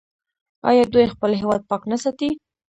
[0.69, 2.29] آیا دوی خپل هیواد پاک نه ساتي؟